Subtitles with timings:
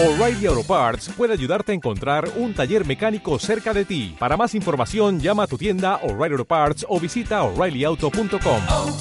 [0.00, 4.14] O'Reilly Auto Parts puede ayudarte a encontrar un taller mecánico cerca de ti.
[4.16, 8.62] Para más información, llama a tu tienda O'Reilly Auto Parts o visita oreillyauto.com.
[8.68, 8.96] oh,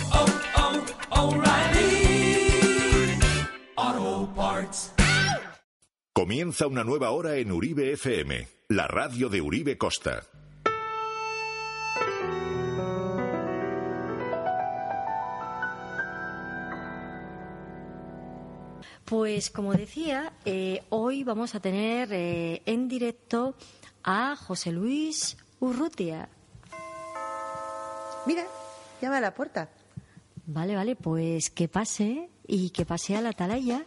[3.78, 4.92] oh, Parts.
[6.16, 10.24] Comienza una nueva hora en Uribe FM, la radio de Uribe Costa.
[19.08, 23.56] Pues como decía, eh, hoy vamos a tener eh, en directo
[24.04, 26.28] a José Luis Urrutia.
[28.26, 28.44] Mira,
[29.02, 29.70] va a la puerta.
[30.46, 33.86] Vale, vale, pues que pase y que pase a la atalaya.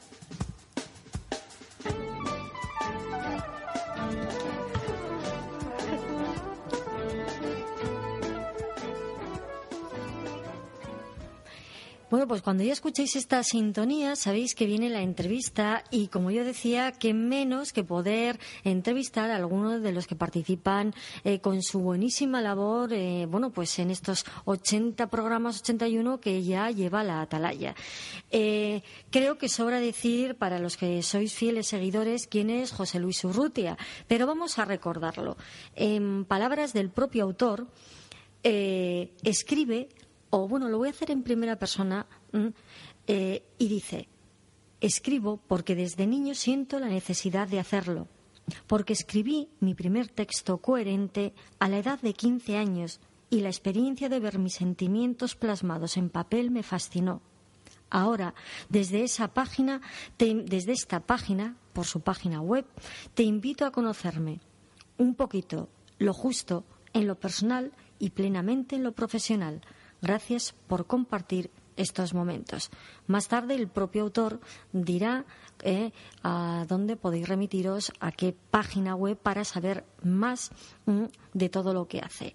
[12.11, 16.45] Bueno, pues cuando ya escuchéis esta sintonía, sabéis que viene la entrevista y, como yo
[16.45, 21.79] decía, que menos que poder entrevistar a algunos de los que participan eh, con su
[21.79, 27.77] buenísima labor, eh, bueno, pues en estos 80 programas, 81 que ya lleva la Atalaya.
[28.33, 33.23] Eh, creo que sobra decir, para los que sois fieles seguidores, quién es José Luis
[33.23, 35.37] Urrutia, pero vamos a recordarlo.
[35.77, 37.69] En palabras del propio autor,
[38.43, 39.91] escribe
[40.31, 42.07] o bueno, lo voy a hacer en primera persona
[43.07, 44.09] eh, y dice,
[44.81, 48.09] escribo porque desde niño siento la necesidad de hacerlo,
[48.67, 54.09] porque escribí mi primer texto coherente a la edad de 15 años y la experiencia
[54.09, 57.21] de ver mis sentimientos plasmados en papel me fascinó.
[57.91, 58.35] Ahora,
[58.69, 59.81] desde esa página,
[60.17, 62.65] desde esta página, por su página web,
[63.15, 64.41] te invito a conocerme
[64.97, 69.61] un poquito, lo justo, en lo personal y plenamente en lo profesional.
[70.03, 72.71] Gracias por compartir estos momentos.
[73.07, 74.41] Más tarde el propio autor
[74.73, 75.25] dirá
[75.63, 80.51] eh, a dónde podéis remitiros, a qué página web para saber más
[80.87, 82.35] mm, de todo lo que hace.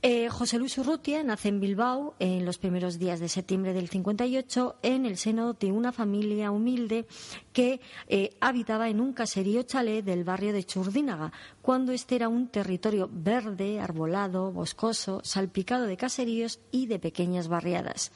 [0.00, 4.76] Eh, José Luis Urrutia nace en Bilbao en los primeros días de septiembre del 58
[4.82, 7.04] en el seno de una familia humilde
[7.52, 11.32] que eh, habitaba en un caserío chalet del barrio de Churdínaga,
[11.62, 18.12] cuando este era un territorio verde, arbolado, boscoso, salpicado de caseríos y de pequeñas barriadas.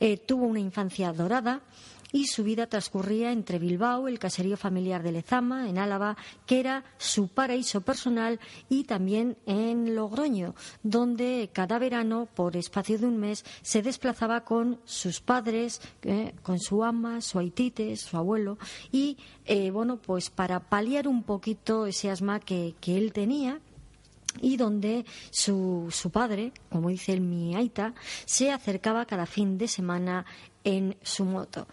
[0.00, 1.62] Eh, tuvo una infancia dorada
[2.16, 6.16] y su vida transcurría entre Bilbao, el caserío familiar de Lezama, en Álava,
[6.46, 8.40] que era su paraíso personal,
[8.70, 14.80] y también en Logroño, donde cada verano, por espacio de un mes, se desplazaba con
[14.86, 18.56] sus padres, eh, con su ama, su aitite, su abuelo,
[18.90, 23.60] y eh, bueno, pues para paliar un poquito ese asma que, que él tenía,
[24.40, 27.94] y donde su, su, padre, como dice el mi aita,
[28.24, 30.26] se acercaba cada fin de semana
[30.66, 31.68] en su moto.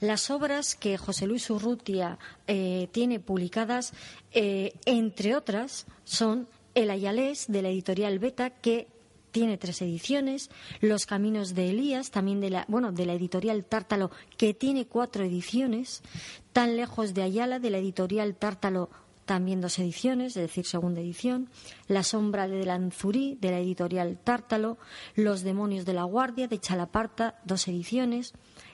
[0.00, 3.94] Las obras que José Luis Urrutia eh, tiene publicadas,
[4.32, 8.86] eh, entre otras, son El Ayalés de la editorial Beta, que
[9.30, 10.50] tiene tres ediciones,
[10.80, 15.24] Los Caminos de Elías, también de la, bueno, de la editorial Tártalo, que tiene cuatro
[15.24, 16.02] ediciones,
[16.52, 18.90] Tan lejos de Ayala, de la editorial Tártalo,
[19.24, 21.48] también dos ediciones, es decir, segunda edición,
[21.88, 24.78] La sombra de Lanzurí, de la editorial Tártalo,
[25.14, 28.32] Los demonios de la guardia, de Chalaparta, dos ediciones,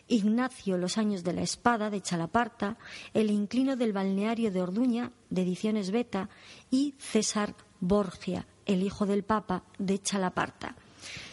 [0.08, 2.76] Ignacio, Los años de la espada, de Chalaparta,
[3.14, 6.28] El inclino del balneario de Orduña, de ediciones Beta,
[6.70, 10.76] y César Borgia, El hijo del Papa, de Chalaparta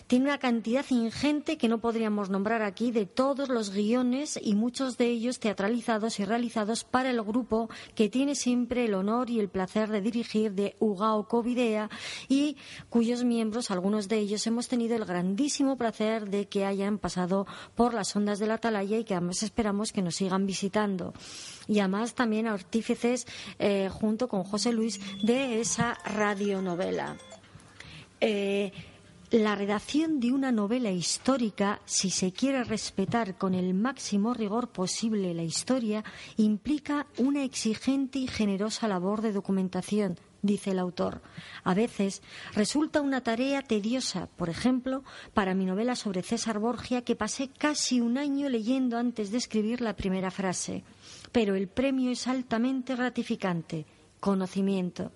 [0.08, 4.98] tiene una cantidad ingente que no podríamos nombrar aquí de todos los guiones y muchos
[4.98, 9.50] de ellos teatralizados y realizados para el grupo que tiene siempre el honor y el
[9.50, 11.90] placer de dirigir de Ugao Covidea
[12.30, 12.56] y
[12.90, 17.46] cuyos miembros, algunos de ellos, hemos tenido el grandísimo placer de que hayan pasado
[17.76, 21.14] por las ondas de la Atalaya y que además esperamos que nos sigan visitando.
[21.68, 23.28] Y además también artífices
[23.60, 27.18] eh, junto con José Luis de esa radionovela.
[28.22, 28.72] Eh,
[29.32, 35.34] la redacción de una novela histórica, si se quiere respetar con el máximo rigor posible
[35.34, 36.06] la historia,
[36.38, 41.22] implica una exigente y generosa labor de documentación, dice el autor.
[41.66, 42.22] A veces
[42.54, 45.04] resulta una tarea tediosa, por ejemplo,
[45.34, 49.82] para mi novela sobre César Borgia, que pasé casi un año leyendo antes de escribir
[49.82, 50.86] la primera frase.
[51.34, 53.86] Pero el premio es altamente gratificante
[54.20, 55.12] conocimiento.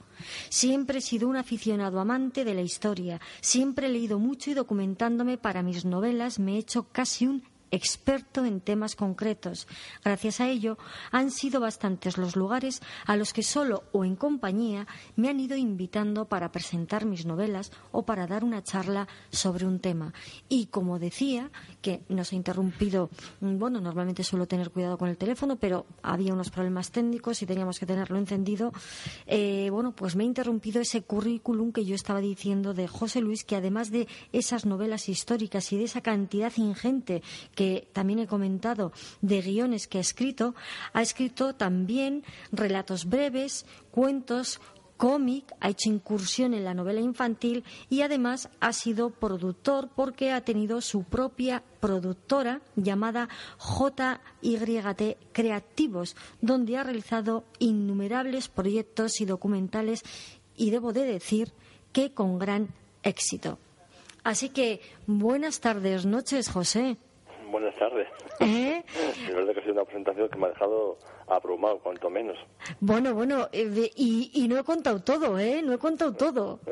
[0.50, 5.38] Siempre he sido un aficionado amante de la historia, siempre he leído mucho y documentándome
[5.38, 9.68] para mis novelas me he hecho casi un experto en temas concretos.
[10.04, 10.78] Gracias a ello,
[11.12, 15.58] han sido bastantes los lugares a los que solo o en compañía me han ido
[15.58, 20.14] invitando para presentar mis novelas o para dar una charla sobre un tema.
[20.50, 21.50] Y como decía,
[21.82, 23.10] que nos ha interrumpido,
[23.40, 27.46] mm, bueno, normalmente suelo tener cuidado con el teléfono, pero había unos problemas técnicos y
[27.46, 28.72] teníamos que tenerlo encendido.
[29.28, 33.44] Eh, bueno, pues me ha interrumpido ese currículum que yo estaba diciendo de José Luis,
[33.44, 37.22] que además de esas novelas históricas y de esa cantidad ingente
[37.56, 37.61] que
[37.94, 38.92] también he comentado
[39.22, 40.56] de guiones que ha escrito,
[40.94, 44.60] ha escrito también relatos breves, cuentos,
[45.02, 50.42] cómic, ha hecho incursión en la novela infantil y además ha sido productor porque ha
[50.42, 53.28] tenido su propia productora llamada
[53.58, 60.04] JYT Creativos, donde ha realizado innumerables proyectos y documentales
[60.56, 61.52] y debo de decir
[61.94, 62.70] que con gran
[63.02, 63.58] éxito.
[64.24, 66.98] Así que buenas tardes, noches, José.
[67.52, 68.08] Buenas tardes.
[68.40, 68.84] ¿Eh?
[69.28, 72.38] Es verdad que ha sido una presentación que me ha dejado abrumado, cuanto menos.
[72.80, 75.62] Bueno, bueno, eh, y, y no he contado todo, ¿eh?
[75.64, 76.60] No he contado todo.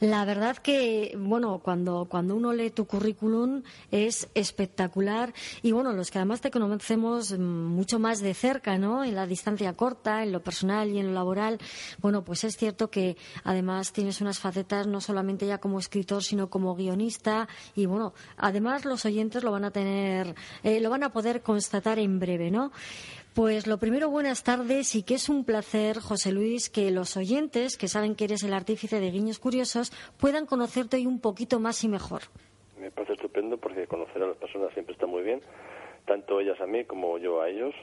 [0.00, 5.32] La verdad que, bueno, cuando, cuando uno lee tu currículum es espectacular
[5.62, 9.04] y, bueno, los que además te conocemos mucho más de cerca, ¿no?
[9.04, 11.58] En la distancia corta, en lo personal y en lo laboral,
[11.98, 16.48] bueno, pues es cierto que además tienes unas facetas no solamente ya como escritor, sino
[16.48, 21.12] como guionista y, bueno, además los oyentes lo van a tener, eh, lo van a
[21.12, 22.70] poder constatar en breve, ¿no?
[23.36, 27.76] Pues lo primero, buenas tardes y que es un placer, José Luis, que los oyentes,
[27.76, 31.84] que saben que eres el artífice de Guiños Curiosos, puedan conocerte hoy un poquito más
[31.84, 32.22] y mejor.
[32.80, 35.42] Me parece estupendo porque conocer a las personas siempre está muy bien,
[36.06, 37.74] tanto ellas a mí como yo a ellos.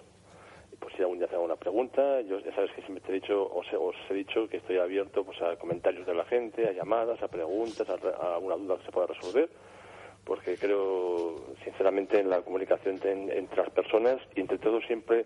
[0.71, 3.21] Y pues si algún día hacen alguna pregunta, yo ya sabes que siempre te he
[3.21, 6.67] dicho, os he, os he dicho que estoy abierto pues a comentarios de la gente,
[6.67, 9.51] a llamadas, a preguntas, a, a alguna duda que se pueda resolver
[10.25, 15.25] porque creo sinceramente en la comunicación en- entre las personas y entre todos siempre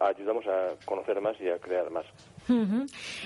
[0.00, 2.04] ayudamos a conocer más y a crear más.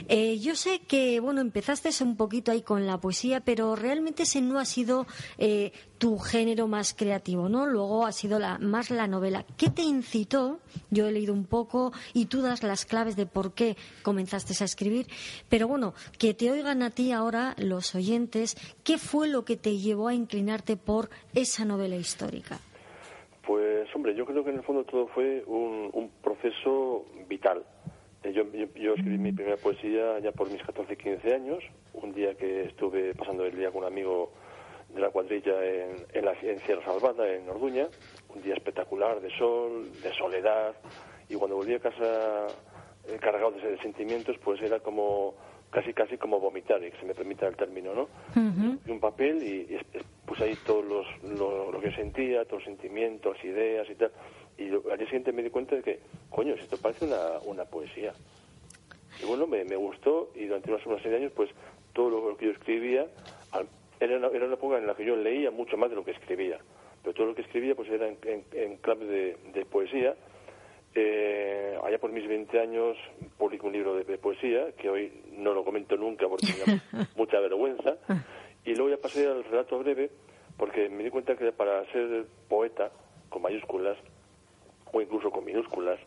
[0.09, 4.41] Eh, yo sé que, bueno, empezaste un poquito ahí con la poesía, pero realmente ese
[4.41, 5.07] no ha sido
[5.39, 7.67] eh, tu género más creativo, ¿no?
[7.67, 9.45] Luego ha sido la, más la novela.
[9.57, 10.61] ¿Qué te incitó?
[10.91, 14.65] Yo he leído un poco y tú das las claves de por qué comenzaste a
[14.65, 15.07] escribir,
[15.49, 19.79] pero bueno, que te oigan a ti ahora los oyentes, ¿qué fue lo que te
[19.79, 22.61] llevó a inclinarte por esa novela histórica?
[23.51, 27.65] Pues hombre, yo creo que en el fondo todo fue un, proceso vital.
[28.23, 31.59] Eh, Yo, yo, yo escribí mi primera poesía ya por mis 14, 15 años,
[31.95, 34.31] un día que estuve pasando el día con un amigo
[34.95, 37.89] de la cuadrilla en, en, la, en Sierra Salvada, en Orduña,
[38.29, 40.77] un día espectacular de sol, de soledad,
[41.29, 42.47] y cuando volví a casa
[43.09, 45.35] eh, cargado de sentimientos, pues era como
[45.71, 48.09] casi casi como vomitar, que se me permita el término, ¿no?
[48.87, 49.79] Y un papel y, y
[50.27, 51.07] puse ahí todos los,
[51.39, 54.11] lo, lo que sentía, todos los sentimientos, ideas y tal.
[54.59, 56.01] Y lo- al día siguiente me di cuenta de que,
[56.31, 58.13] coño, esto parece una, una poesía.
[59.23, 61.51] Y bueno, me, me gustó y durante una serie de años, pues
[61.93, 63.07] todo lo que yo escribía,
[63.53, 63.69] al-
[64.01, 66.13] era una, era una época en la que yo leía mucho más de lo que
[66.13, 66.59] escribía.
[67.03, 70.15] Pero todo lo que escribía pues era en, en- en clave de, de poesía.
[70.95, 72.97] Eh, allá por mis 20 años
[73.39, 77.09] publiqué un libro de, de poesía, que hoy no lo comento nunca porque me da
[77.17, 77.97] mucha vergüenza.
[78.65, 80.11] Y luego ya pasé al relato breve,
[80.57, 82.91] porque me di cuenta que para ser poeta,
[83.29, 83.97] con mayúsculas,
[84.93, 85.99] o incluso con minúsculas,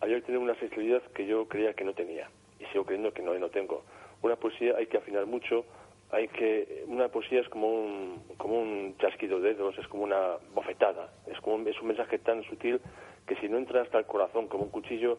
[0.00, 2.30] había que tener una sensibilidad que yo creía que no tenía.
[2.60, 3.82] Y sigo creyendo que no, no tengo.
[4.22, 5.64] Una poesía hay que afinar mucho,
[6.10, 6.84] hay que...
[6.86, 11.38] Una poesía es como un, como un chasquido de dedos, es como una bofetada, es,
[11.40, 12.80] como un, es un mensaje tan sutil
[13.28, 15.18] que si no entra hasta el corazón como un cuchillo,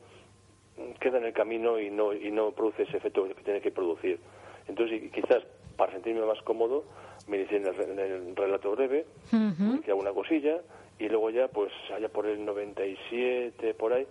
[1.00, 4.19] queda en el camino y no, y no produce ese efecto que tiene que producir.
[4.68, 5.44] Entonces, y quizás
[5.78, 6.83] para sentirme más cómodo,
[7.28, 10.57] me inicié en el, en el relato breve, hice alguna cosilla,
[10.97, 14.06] y luego ya, pues allá por el 97, por ahí,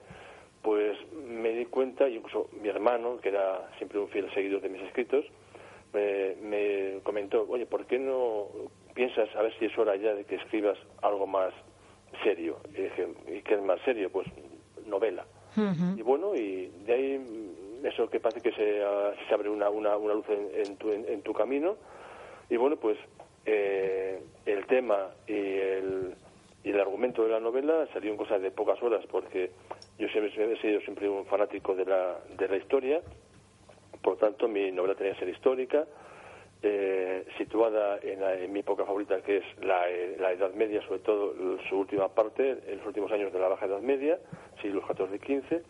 [0.62, 4.68] pues me di cuenta, y incluso mi hermano, que era siempre un fiel seguidor de
[4.70, 5.24] mis escritos,
[5.92, 8.46] me, me comentó, oye, ¿por qué no
[8.94, 11.52] piensas a ver si es hora ya de que escribas algo más
[12.22, 12.58] serio?
[12.74, 14.10] Y dije, ¿y qué es más serio?
[14.10, 14.26] Pues
[14.86, 15.24] novela.
[15.96, 19.96] Y bueno, y de ahí eso que parece que se, ah, se abre una, una,
[19.96, 21.76] una luz en, en tu, en, en tu camino.
[22.48, 22.96] Y bueno, pues
[23.44, 26.14] eh, el tema y el,
[26.64, 29.50] y el argumento de la novela salió en cosas de pocas horas, porque
[29.98, 33.00] yo siempre he sido siempre un fanático de la, de la historia,
[34.02, 35.86] por tanto mi novela tenía que ser histórica,
[36.62, 40.82] eh, situada en, la- en mi época favorita, que es la, eh, la Edad Media,
[40.82, 41.34] sobre todo
[41.68, 44.18] su última parte, en los últimos años de la Baja Edad Media,
[44.60, 45.62] siglos XIV y XV,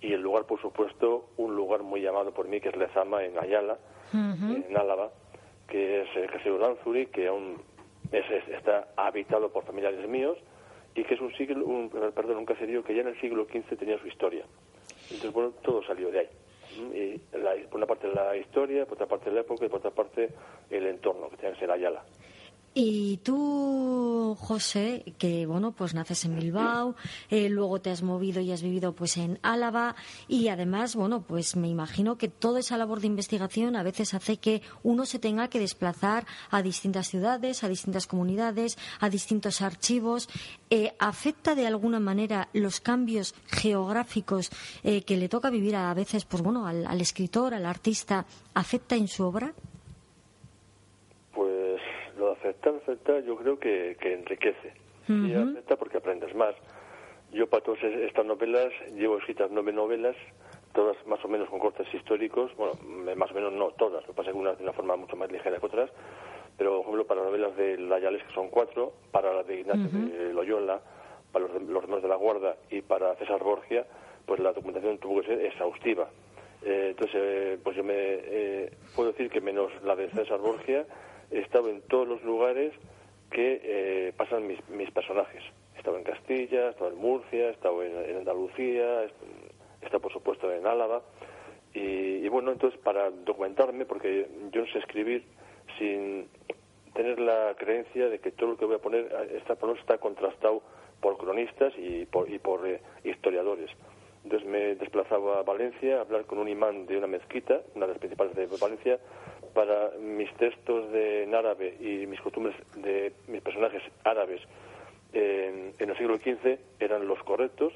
[0.00, 3.38] y el lugar, por supuesto, un lugar muy llamado por mí, que es Lezama, en
[3.38, 3.78] Ayala,
[4.68, 5.10] en Álava,
[5.68, 7.60] que es el Casero Lanzuri, que aún
[8.10, 10.36] es- es- está habitado por familiares míos
[10.94, 13.76] y que es un siglo, un, perdón, un caserío que ya en el siglo XV
[13.78, 14.44] tenía su historia.
[15.10, 16.28] Entonces, bueno, todo salió de ahí.
[16.94, 19.90] Y la- por una parte la historia, por otra parte la época y por otra
[19.90, 20.30] parte
[20.70, 22.02] el entorno, que tiene que ser Ayala.
[22.74, 26.96] Y tú, José, que bueno, pues naces en Bilbao,
[27.28, 29.94] eh, luego te has movido y has vivido pues en Álava
[30.26, 34.38] y además, bueno, pues me imagino que toda esa labor de investigación a veces hace
[34.38, 40.30] que uno se tenga que desplazar a distintas ciudades, a distintas comunidades, a distintos archivos.
[40.70, 44.50] Eh, ¿Afecta de alguna manera los cambios geográficos
[44.82, 48.24] eh, que le toca vivir a veces, pues bueno, al, al escritor, al artista,
[48.54, 49.52] afecta en su obra?
[51.34, 51.80] Pues
[52.22, 54.72] lo de aceptar, aceptar, yo creo que, que enriquece.
[55.08, 55.50] Y Ujú.
[55.50, 56.54] acepta porque aprendes más.
[57.32, 60.16] Yo para todas es- estas novelas llevo escritas nueve novelas,
[60.72, 62.76] todas más o menos con cortes históricos, bueno,
[63.16, 65.16] más o menos no todas, lo que pasa es que unas de una forma mucho
[65.16, 65.90] más ligera que otras,
[66.56, 70.32] pero por ejemplo para novelas de Layales, que son cuatro, para la de Ignacio de
[70.32, 70.80] Loyola,
[71.32, 73.86] para los, los demás de la Guarda y para César Borgia,
[74.26, 76.08] pues la documentación tuvo que ser exhaustiva.
[76.64, 80.86] Eh, entonces, eh, pues yo me eh, puedo decir que menos la de César Borgia,
[81.32, 82.72] he estado en todos los lugares
[83.30, 85.42] que eh, pasan mis, mis personajes.
[85.74, 91.02] He estado en Castilla, he en Murcia, he en, Andalucía, he por supuesto en Álava.
[91.74, 95.24] Y, bueno, entonces para documentarme, porque yo no sé escribir
[95.78, 96.28] sin
[96.92, 100.62] tener la creencia de que todo lo que voy a poner eh, está, está contrastado
[101.00, 103.70] por cronistas y por, y por eh, historiadores.
[104.24, 107.92] Entonces me desplazaba a Valencia a hablar con un imán de una mezquita, una de
[107.92, 108.98] las principales de Valencia,
[109.54, 114.40] para mis textos de, en árabe y mis costumbres de mis personajes árabes
[115.12, 117.72] en, en el siglo XV eran los correctos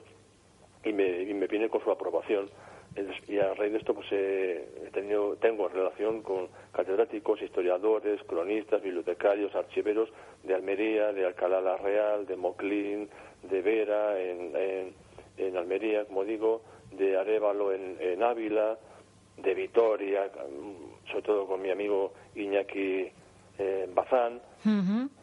[0.85, 2.49] y me, y me vine con su aprobación.
[3.29, 9.55] Y a raíz de esto pues he tenido, tengo relación con catedráticos, historiadores, cronistas, bibliotecarios,
[9.55, 10.09] archiveros
[10.45, 13.11] de Almería, de Alcalá la Real, de Moclín,
[13.43, 14.95] de Vera en, en,
[15.37, 18.79] en Almería, como digo, de Arévalo en, en Ávila,
[19.37, 20.31] de Vitoria,
[21.09, 23.11] sobre todo con mi amigo Iñaki
[23.59, 24.41] eh, Bazán.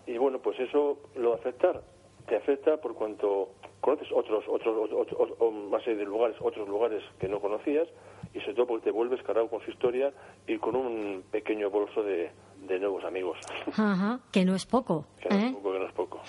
[0.08, 1.82] Y bueno, pues eso lo aceptar.
[2.28, 3.50] Te afecta por cuanto
[3.82, 7.88] conoces otros, otros, otros, más de lugares, otros lugares que no conocías
[8.34, 10.14] y sobre todo porque te vuelves cargado con su historia
[10.48, 12.32] y con un pequeño bolso de,
[12.68, 13.38] de nuevos amigos.
[13.76, 15.06] Ajá, que no es poco.
[15.22, 15.48] que no ¿eh?
[15.48, 16.22] es poco, que no es poco.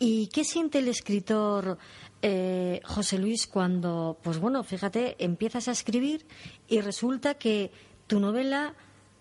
[0.00, 1.78] ¿Y qué siente el escritor
[2.22, 6.26] eh, José Luis cuando, pues bueno, fíjate, empiezas a escribir
[6.68, 7.70] y resulta que
[8.06, 8.74] tu novela,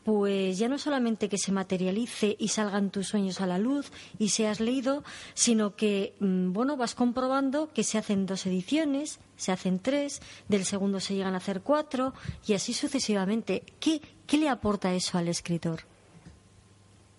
[0.04, 4.30] pues ya no solamente que se materialice y salgan tus sueños a la luz y
[4.30, 9.80] seas leído, sino que, mm, bueno, vas comprobando que se hacen dos ediciones, se hacen
[9.80, 12.14] tres, del segundo se llegan a hacer cuatro
[12.48, 13.64] y así sucesivamente.
[13.80, 15.82] ¿Qué, qué le aporta eso al escritor?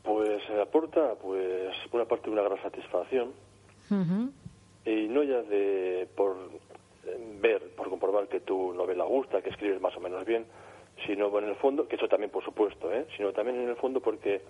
[0.02, 3.32] Pues eh, aporta, pues, por una parte una gran satisfacción.
[4.86, 6.36] Y no ya de por
[7.40, 10.46] ver, por comprobar que tu novela gusta, que escribes más o menos bien,
[11.06, 13.06] sino en el fondo, que eso también por supuesto, ¿eh?
[13.16, 14.40] sino también en el fondo porque,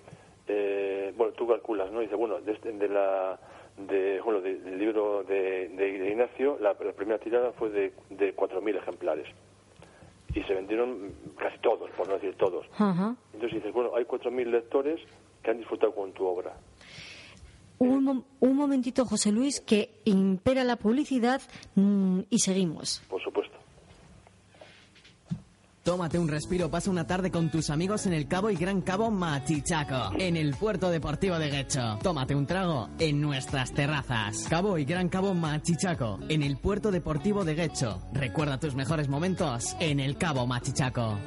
[0.46, 2.00] eh, bueno, tú calculas, ¿no?
[2.00, 3.38] Dice, bueno, de, este- de la,
[3.76, 8.34] de, bueno, de- del libro de, de- Ignacio, la, la primera tirada fue de, de
[8.34, 9.26] 4.000 ejemplares
[10.34, 12.64] y se vendieron casi todos, por no decir todos.
[13.34, 15.00] Entonces dices, bueno, hay 4.000 lectores
[15.42, 16.54] que han disfrutado con tu obra.
[17.78, 21.42] Un, un momentito, José Luis, que impera la publicidad
[21.74, 23.02] mm, y seguimos.
[23.08, 23.56] Por supuesto.
[25.86, 29.08] Tómate un respiro, pasa una tarde con tus amigos en el Cabo y Gran Cabo
[29.12, 32.00] Machichaco, en el puerto deportivo de Guecho.
[32.02, 34.48] Tómate un trago en nuestras terrazas.
[34.50, 38.02] Cabo y Gran Cabo Machichaco, en el puerto deportivo de Guecho.
[38.12, 41.18] Recuerda tus mejores momentos en el Cabo Machichaco.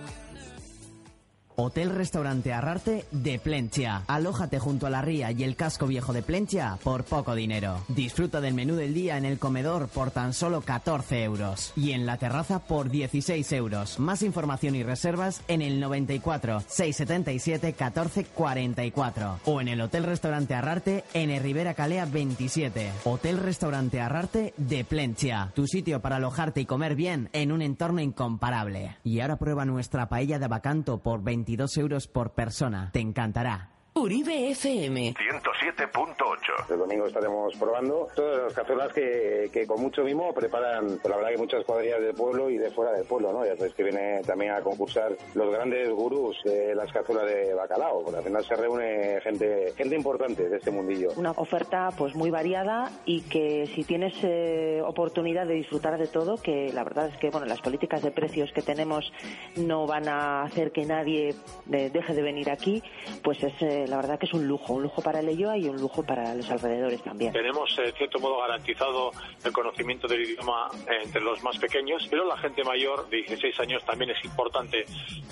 [1.61, 4.03] Hotel Restaurante Arrarte de Plencha.
[4.07, 7.81] Alójate junto a la ría y el casco viejo de Plencha por poco dinero.
[7.89, 11.73] Disfruta del menú del día en el comedor por tan solo 14 euros.
[11.75, 13.99] Y en la terraza por 16 euros.
[13.99, 19.39] Más información y reservas en el 94 677 14 44.
[19.43, 22.89] O en el Hotel Restaurante Arrarte en el Rivera Calea 27.
[23.03, 25.51] Hotel Restaurante Arrarte de Plencha.
[25.55, 28.95] Tu sitio para alojarte y comer bien en un entorno incomparable.
[29.03, 32.91] Y ahora prueba nuestra paella de Bacanto por 22 euros por persona.
[32.93, 33.78] Te encantará.
[33.93, 35.15] Uribe FM.
[35.15, 36.71] 107.8.
[36.71, 41.17] El domingo estaremos probando todas las cazuelas que, que con mucho mimo preparan, pues la
[41.17, 43.45] verdad que muchas cuadrillas del pueblo y de fuera del pueblo, ¿no?
[43.45, 48.03] Ya sabes que viene también a concursar los grandes gurús de las cazuelas de bacalao,
[48.03, 51.09] porque al final se reúne gente, gente importante de este mundillo.
[51.17, 56.37] Una oferta pues muy variada y que si tienes eh, oportunidad de disfrutar de todo,
[56.37, 59.11] que la verdad es que bueno las políticas de precios que tenemos
[59.57, 61.35] no van a hacer que nadie
[61.71, 62.81] eh, deje de venir aquí,
[63.23, 65.77] pues es eh, la verdad que es un lujo, un lujo para Leyoa y un
[65.77, 67.33] lujo para los alrededores también.
[67.33, 69.11] Tenemos, en cierto modo, garantizado
[69.43, 70.69] el conocimiento del idioma
[71.03, 74.85] entre los más pequeños, pero la gente mayor de 16 años también es importante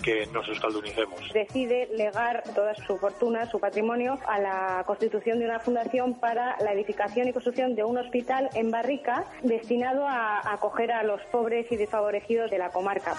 [0.04, 1.22] que nos escaldunicemos.
[1.34, 6.74] Decide legar toda su fortuna, su patrimonio, a la constitución de una fundación para la
[6.74, 11.76] edificación y construcción de un hospital en Barrica destinado a acoger a los pobres y
[11.76, 13.16] desfavorecidos de la comarca.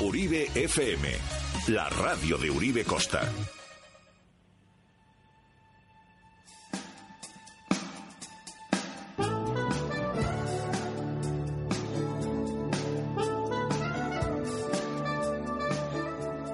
[0.00, 1.08] Uribe FM,
[1.68, 3.59] la radio de Uribe Costa.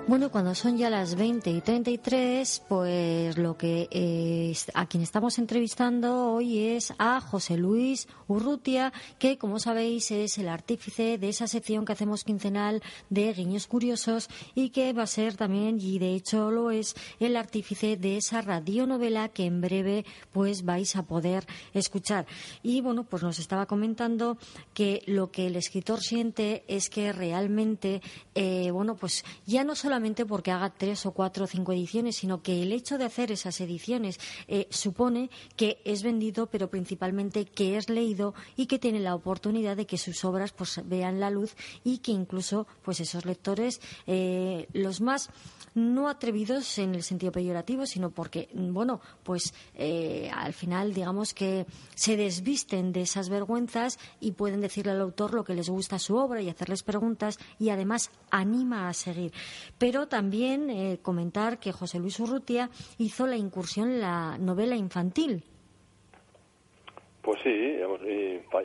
[0.08, 5.36] Bueno, cuando son ya las 20 y 33, pues lo que eh, a quien estamos
[5.36, 11.48] entrevistando hoy es a José Luis Urrutia, que como sabéis es el artífice de esa
[11.48, 16.14] sección que hacemos quincenal de Guiños Curiosos y que va a ser también, y de
[16.14, 21.48] hecho lo es, el artífice de esa radionovela que en breve pues vais a poder
[21.74, 22.26] escuchar.
[22.62, 24.38] Y bueno, pues nos estaba comentando
[24.72, 28.02] que lo que el escritor siente es que realmente,
[28.36, 32.42] eh, bueno, pues ya no solamente porque haga tres o cuatro o cinco ediciones, sino
[32.42, 37.78] que el hecho de hacer esas ediciones eh, supone que es vendido, pero principalmente que
[37.78, 41.56] es leído y que tiene la oportunidad de que sus obras pues vean la luz
[41.82, 45.30] y que incluso pues esos lectores, eh, los más
[45.76, 51.66] no atrevidos en el sentido peyorativo, sino porque, bueno, pues eh, al final digamos que
[51.94, 56.16] se desvisten de esas vergüenzas y pueden decirle al autor lo que les gusta su
[56.16, 59.32] obra y hacerles preguntas y además anima a seguir.
[59.78, 65.44] Pero también eh, comentar que José Luis Urrutia hizo la incursión en la novela infantil.
[67.20, 67.50] Pues sí,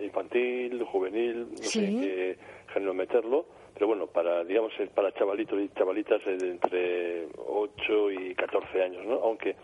[0.01, 2.37] infantil, juvenil, no sé qué
[2.73, 8.83] género meterlo pero bueno, para, digamos, para chavalitos y chavalitas de entre 8 y 14
[8.83, 9.15] años, ¿no?
[9.15, 9.55] Aunque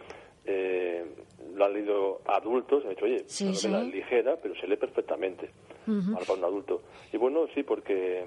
[0.44, 1.06] eh,
[1.54, 5.52] lo han leído adultos, han dicho, oye, es una novela ligera, pero se lee perfectamente
[5.86, 6.82] para un adulto.
[7.14, 8.26] Y bueno, sí, porque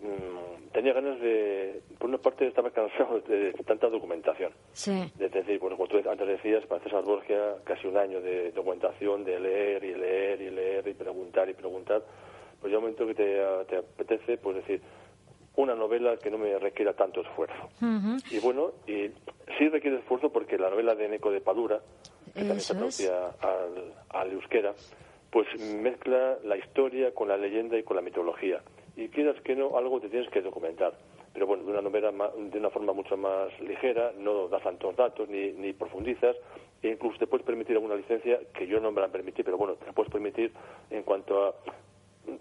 [0.00, 4.52] mm, tenía ganas de, por una parte estaba cansado de, tanta documentación.
[4.72, 5.12] Sí.
[5.16, 9.24] De decir, bueno, como tú antes decías, para César Borgia, casi un año de documentación,
[9.24, 12.02] de leer y leer y leer y preguntar y preguntar,
[12.62, 14.80] pues ya un momento que te, te apetece, pues decir,
[15.58, 17.68] una novela que no me requiera tanto esfuerzo.
[18.30, 19.10] Y bueno, y
[19.58, 21.80] sí requiere esfuerzo porque la novela de Neco de Padura,
[22.32, 24.72] que también se asocia al, al, euskera,
[25.30, 28.62] pues mezcla la historia con la leyenda y con la mitología.
[28.96, 30.92] Y quieras que no, algo te tienes que documentar.
[31.32, 35.28] Pero bueno, de una novela de una forma mucho más ligera, no das tantos datos
[35.28, 36.36] ni, ni profundizas,
[36.82, 39.74] e incluso te puedes permitir alguna licencia que yo no me la permití, pero bueno,
[39.74, 40.52] te la puedes permitir
[40.90, 41.54] en cuanto a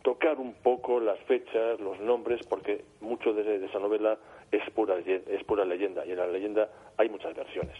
[0.04, 4.18] tocar un poco las fechas, los nombres, porque mucho de, esa novela
[4.52, 7.76] es pura, es pura leyenda y en la leyenda hay muchas versiones.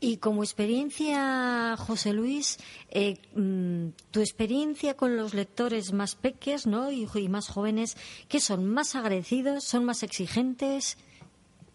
[0.00, 2.58] Y como experiencia, José Luis,
[2.90, 6.90] eh, mm, tu experiencia con los lectores más pequeños ¿no?
[6.90, 7.96] y, y más jóvenes,
[8.28, 8.66] ¿qué son?
[8.66, 9.64] ¿Más agradecidos?
[9.64, 10.96] ¿Son más exigentes?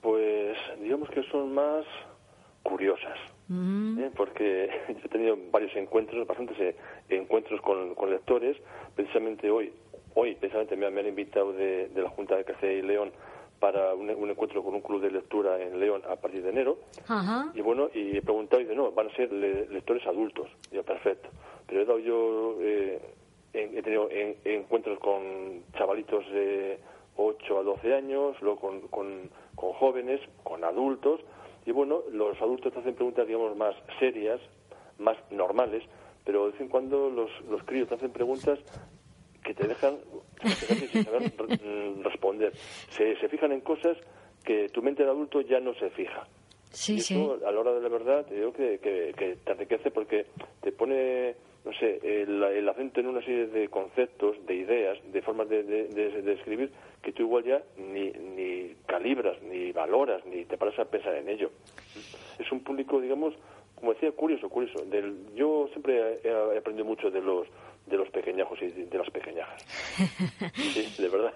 [0.02, 1.86] Pues digamos que son más
[2.64, 3.18] curiosas.
[3.50, 4.12] ¿Eh?
[4.16, 6.76] porque he tenido varios encuentros, bastantes eh,
[7.10, 8.58] encuentros con, lectores.
[8.96, 9.72] Precisamente hoy,
[10.14, 13.12] hoy precisamente me, han invitado de, la Junta de Castilla y León
[13.60, 16.78] para un, encuentro con un club de lectura en León a partir de enero.
[17.54, 20.48] Y bueno, y he preguntado y dice, no, van a ser lectores adultos.
[20.72, 21.30] Y yo, perfecto.
[21.66, 23.00] Pero he dado yo, eh,
[23.54, 24.10] he tenido
[24.44, 26.78] encuentros con chavalitos de
[27.18, 31.22] 8 a 12 años, luego con, con, con jóvenes, con adultos,
[31.66, 34.40] y bueno, los adultos te hacen preguntas, digamos, más serias,
[34.98, 35.84] más normales,
[36.24, 38.60] pero de vez en cuando los, los críos te hacen preguntas
[39.44, 39.98] que te dejan
[40.44, 41.34] sin saber
[42.04, 42.54] responder.
[42.90, 43.98] Se, se fijan en cosas
[44.44, 46.28] que tu mente de adulto ya no se fija.
[46.72, 50.26] Sí, y a la hora de la verdad, te digo que, que, te enriquece porque
[50.62, 55.50] te pone, no sé, el, acento en una serie de conceptos, de ideas, de formas
[55.50, 60.78] de, de, escribir que tú igual ya ni, ni calibras, ni valoras, ni te paras
[60.78, 61.50] a pensar en ello.
[62.38, 63.34] Es un público, digamos,
[63.76, 64.86] como decía, curioso, curioso.
[64.86, 67.48] Del, yo siempre he, aprendido mucho de los
[67.86, 69.64] de los pequeñajos y de las pequeñajas.
[70.56, 71.34] Sí, de verdad.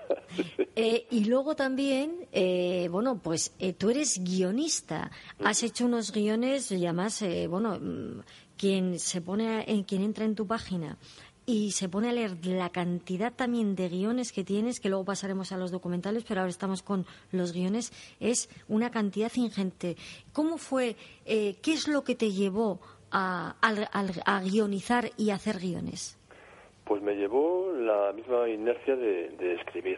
[0.75, 5.11] Eh, y luego también, eh, bueno, pues eh, tú eres guionista.
[5.43, 8.21] Has hecho unos guiones, y además, bueno, mm,
[8.59, 10.97] quien se pone, en quien entra en tu página
[11.45, 15.51] y se pone a leer la cantidad también de guiones que tienes, que luego pasaremos
[15.51, 19.95] a los documentales, pero ahora estamos con los guiones, es una cantidad ingente.
[20.31, 20.95] ¿Cómo fue,
[21.25, 26.19] eh, qué es lo que te llevó a, a, guionizar y hacer guiones?
[26.85, 29.97] Pues me llevó la misma inercia de, escribir.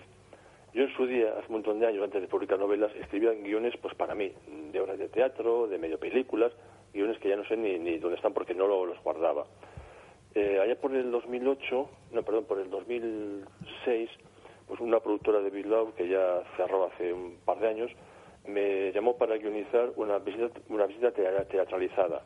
[0.73, 3.73] Yo en su día, hace un montón de años, antes de publicar novelas, escribía guiones
[3.81, 4.31] pues para mí,
[4.71, 6.53] de obras de teatro, de medio películas,
[6.93, 9.45] guiones que ya no sé ni, dónde están porque no lo- los guardaba.
[10.33, 14.09] Eh, allá por el 2008, no, perdón, por el 2006,
[14.67, 17.91] pues una productora de Bilbao, que ya cerró hace un par de años,
[18.45, 22.23] me llamó para guionizar una visita, una visita tea- teatralizada.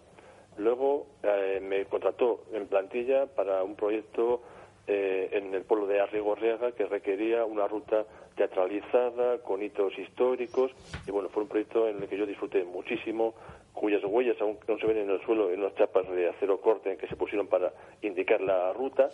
[0.58, 4.42] Luego eh, me contrató en plantilla para un proyecto
[4.88, 10.72] eh, en el pueblo de Arrigorriaga que requería una ruta teatralizada con hitos históricos
[11.08, 13.34] y bueno, fue un proyecto en el que yo disfruté muchísimo,
[13.76, 16.98] cuyas huellas aún no se ven en el suelo en unas chapas de acero corte
[16.98, 19.12] que se pusieron para indicar la ruta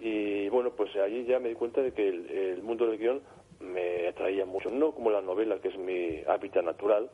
[0.00, 3.20] y bueno, pues allí ya me di cuenta de que el, el mundo del guion
[3.60, 7.10] me atraía mucho, no como la novela que es mi hábitat natural,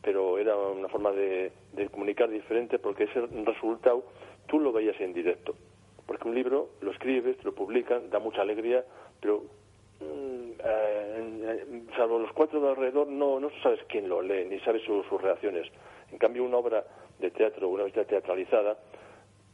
[0.00, 4.04] pero era una forma de, de comunicar diferente porque ese resultado
[4.46, 5.54] tú lo veías en directo.
[6.06, 8.84] Porque un libro lo escribes, te lo publican, da mucha alegría,
[9.20, 9.42] pero
[10.00, 14.82] mm, eh, salvo los cuatro de alrededor no, no sabes quién lo lee, ni sabes
[14.82, 15.66] su- sus reacciones.
[16.12, 16.84] En cambio, una obra
[17.18, 18.76] de teatro, una obra teatralizada,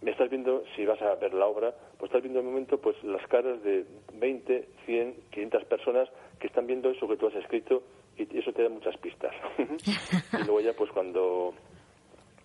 [0.03, 2.79] me estás viendo, si vas a ver la obra, pues estás viendo en un momento
[2.79, 7.35] pues las caras de 20, 100, 500 personas que están viendo eso que tú has
[7.35, 7.83] escrito
[8.17, 9.33] y eso te da muchas pistas.
[9.59, 11.53] y luego ya pues cuando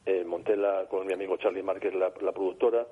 [0.06, 2.88] eh, monté la, con mi amigo Charlie Márquez, la, la productora,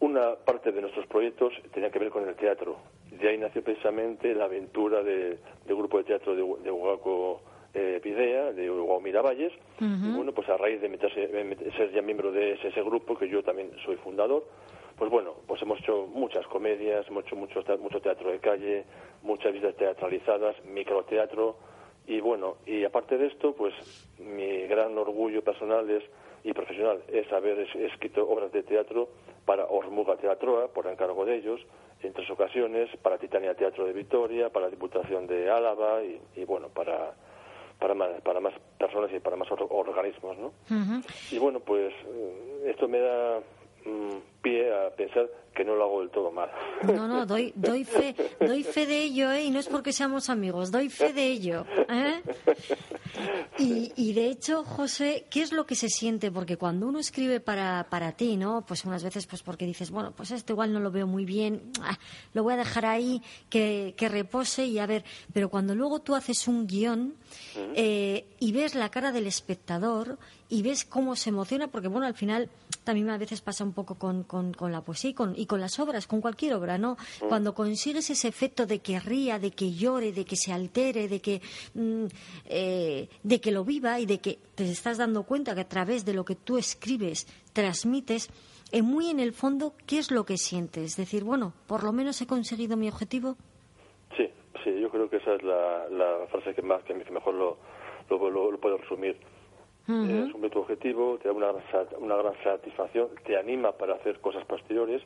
[0.00, 2.76] una parte de nuestros proyectos tenía que ver con el teatro.
[3.10, 7.40] De ahí nació precisamente la aventura de- del grupo de teatro de, de Huaco
[7.74, 9.52] eh, Pidea, de Hugo Miravalles.
[9.80, 13.28] Y bueno, pues a raíz de meterse- ser ya miembro de ese, ese grupo, que
[13.28, 14.44] yo también soy fundador,
[14.98, 18.84] pues bueno, pues hemos hecho muchas comedias, hemos hecho mucho, mucho teatro de calle,
[19.22, 21.56] muchas visitas teatralizadas, microteatro,
[22.06, 23.72] y bueno, y aparte de esto, pues
[24.18, 26.02] mi gran orgullo personal es,
[26.44, 29.08] y profesional es haber es- escrito obras de teatro
[29.46, 31.60] para Ormuga Teatroa, por encargo de ellos,
[32.02, 36.68] en tres ocasiones, para Titania Teatro de Vitoria, para Diputación de Álava y, y bueno,
[36.68, 37.14] para,
[37.82, 40.52] para, más, para más personas y para más or- organismos, ¿no?
[41.30, 43.40] Y bueno, pues eh, esto me da
[44.42, 46.50] pie a pensar que no lo hago del todo mal.
[46.82, 49.44] No, no, doy, doy fe, doy fe de ello, ¿eh?
[49.44, 52.22] Y no es porque seamos amigos, doy fe de ello, ¿eh?
[53.58, 56.30] Y, y de hecho, José, ¿qué es lo que se siente?
[56.30, 58.64] Porque cuando uno escribe para, para ti, ¿no?
[58.66, 61.70] Pues unas veces, pues porque dices, bueno, pues esto igual no lo veo muy bien,
[61.82, 61.98] ah,
[62.32, 65.04] lo voy a dejar ahí, que, que repose y a ver.
[65.34, 67.14] Pero cuando luego tú haces un guion
[67.76, 70.18] eh, y ves la cara del espectador
[70.48, 72.48] y ves cómo se emociona, porque bueno, al final
[72.84, 75.60] también a veces pasa un poco con, con, con la poesía y con, y con
[75.60, 76.96] las obras, con cualquier obra, ¿no?
[77.28, 81.20] Cuando consigues ese efecto de que ría, de que llore, de que se altere, de
[81.20, 81.40] que,
[81.74, 82.04] mm,
[82.46, 86.04] eh, de que lo viva y de que te estás dando cuenta que a través
[86.04, 88.30] de lo que tú escribes, transmites,
[88.72, 90.96] eh, muy en el fondo, ¿qué es lo que sientes?
[90.96, 93.36] Decir, bueno, por lo menos he conseguido mi objetivo.
[94.16, 94.26] Sí,
[94.64, 97.58] sí, yo creo que esa es la, la frase que más que mejor lo,
[98.10, 99.16] lo, lo- lo puedo resumir.
[100.28, 104.20] Asume tu objetivo, te da una, gran sat- una gran satisfacción, te anima para hacer
[104.20, 105.02] cosas posteriores.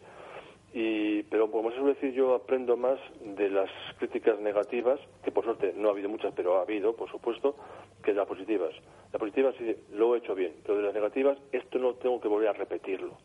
[0.74, 5.44] Y, pero como se suele decir, yo aprendo más de las críticas negativas, que por
[5.44, 7.54] suerte no ha habido muchas, pero ha habido, por supuesto,
[8.02, 8.72] que de las positivas.
[9.12, 12.28] Las positivas sí, lo he hecho bien, pero de las negativas, esto no tengo que
[12.28, 13.16] volver a repetirlo.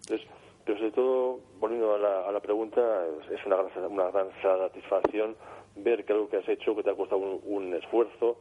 [0.00, 0.26] Entonces,
[0.64, 2.80] pero sobre todo, volviendo a la, a la pregunta,
[3.30, 5.36] es es una gran, una gran satisfacción
[5.76, 8.36] ver que algo que has hecho, que te ha costado un, un esfuerzo,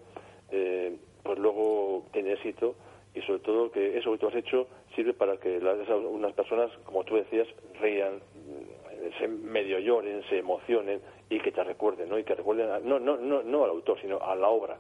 [0.52, 2.76] eh, pues luego tiene éxito
[3.16, 6.72] y sobre todo que eso que tú has hecho sirve para que las, unas personas,
[6.86, 7.48] como tú decías,
[7.82, 12.18] rían, mm, se medio lloren, se emocionen y que te recuerden, ¿no?
[12.20, 14.78] Y que recuerden, a- no, no, no, no al autor, sino a la obra.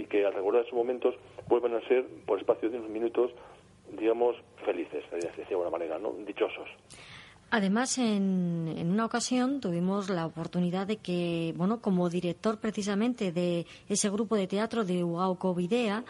[0.00, 1.14] Y que al recordar esos momentos
[1.48, 3.30] vuelvan a ser, por espacio de unos minutos,
[3.98, 6.12] digamos, felices, de alguna manera, ¿no?
[6.26, 6.68] Dichosos.
[7.54, 13.66] Además, en, en una ocasión tuvimos la oportunidad de que, bueno, como director precisamente de
[13.90, 16.02] ese grupo de teatro de Ugauco Videa,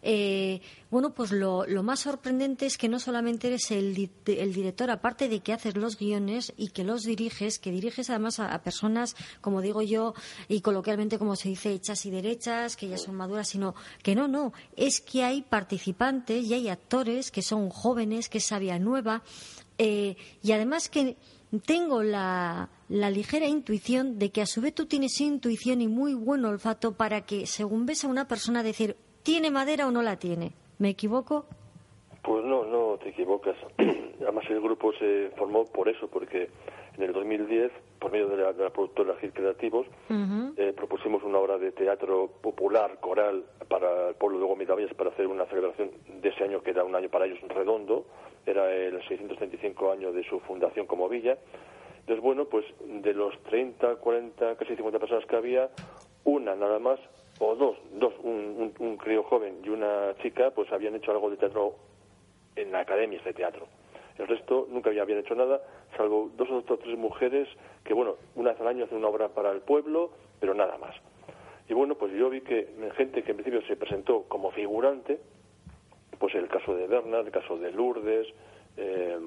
[0.00, 5.28] eh, bueno, pues lo, lo más sorprendente es que no solamente eres el director, aparte
[5.28, 9.16] de que haces los guiones y que los diriges, que diriges además a, a personas,
[9.42, 10.14] como digo yo,
[10.48, 14.28] y coloquialmente como se dice, hechas y derechas, que ya son maduras, sino que no,
[14.28, 19.22] no, es que hay participantes y hay actores que son jóvenes, que es sabia nueva,
[19.78, 21.16] eh, y además que
[21.64, 26.14] tengo la, la ligera intuición de que a su vez tú tienes intuición y muy
[26.14, 30.18] buen olfato para que según ves a una persona decir, ¿tiene madera o no la
[30.18, 30.54] tiene?
[30.78, 31.46] ¿Me equivoco?
[32.26, 33.54] Pues no, no te equivocas.
[34.20, 36.50] Además el grupo se formó por eso, porque
[36.96, 39.86] en el 2010, por medio de la, de la productora Gil Creativos,
[40.56, 45.28] eh, propusimos una obra de teatro popular, coral, para el pueblo de Gomitavalles para hacer
[45.28, 48.06] una celebración de ese año que era un año para ellos redondo,
[48.44, 51.38] era el 635 año de su fundación como villa,
[52.00, 55.70] Entonces, bueno, pues de los 30, 40, casi 50 personas que había,
[56.24, 56.98] una nada más,
[57.38, 61.30] o dos, dos un, un, un crío joven y una chica, pues habían hecho algo
[61.30, 61.74] de teatro
[62.56, 63.66] en la academia de teatro.
[64.18, 65.60] El resto nunca había- habían hecho nada,
[65.96, 67.48] salvo dos o tres mujeres
[67.84, 70.94] que, bueno, una vez al año hacen una obra para el pueblo, pero nada más.
[71.68, 75.18] Y bueno, pues yo vi que gente que en principio se presentó como figurante,
[76.18, 78.26] pues el caso de Bernard, el caso de Lourdes,
[78.78, 79.18] eh,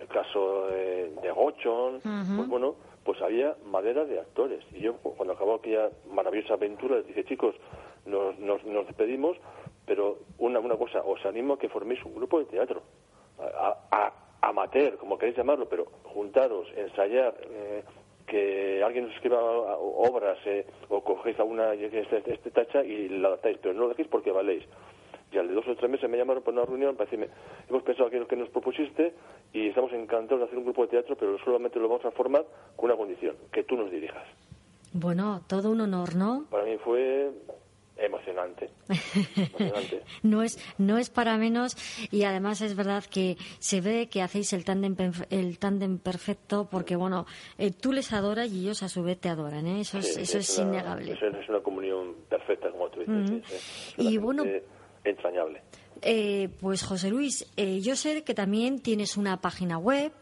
[0.00, 2.00] el caso de, de Gochon,
[2.36, 2.74] pues bueno,
[3.04, 4.64] pues había madera de actores.
[4.72, 7.54] Y yo, cu- cuando acabó aquella maravillosa aventura, les dije, chicos,
[8.06, 9.36] nos, nos, nos despedimos,
[9.90, 12.78] pero una, una cosa, os animo a que forméis un grupo de teatro,
[13.42, 14.12] a, a-
[14.46, 17.82] amateur, como queréis llamarlo, pero juntaros, ensayar, eh,
[18.24, 23.58] que alguien os escriba obras eh, o cogéis alguna este, este, tacha y la adaptáis,
[23.60, 24.62] pero no lo dejéis porque valéis.
[25.32, 27.26] Y al de dos o tres meses me llamaron para una reunión para decirme,
[27.68, 29.12] hemos pensado aquello que nos propusiste
[29.52, 32.44] y estamos encantados de hacer un grupo de teatro, pero solamente lo vamos a formar
[32.76, 34.22] con una condición, que tú nos dirijas.
[34.92, 36.44] Bueno, todo un honor, ¿no?
[36.48, 37.30] Para mí fue
[38.00, 38.70] emocionante.
[39.36, 40.02] emocionante.
[40.22, 41.76] No es, no es para menos
[42.10, 44.96] y además es verdad que se ve que hacéis el tándem,
[45.30, 47.26] el tándem perfecto porque, bueno,
[47.58, 49.80] eh, tú les adoras y ellos a su vez te adoran, ¿eh?
[49.80, 51.12] Eso es, eso es una- innegable.
[51.12, 53.28] Es, es una comunión perfecta, como tú dices.
[53.28, 53.54] Sí, sí.
[53.54, 54.44] Es Y bueno-
[55.04, 55.62] entrañable.
[56.02, 60.12] Eh, pues José Luis, eh, yo sé que también tienes una página web